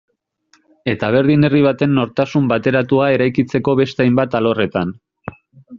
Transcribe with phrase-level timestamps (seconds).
[0.93, 4.97] Eta berdin herri baten nortasun bateratua eraikitzeko beste hainbat alorretan.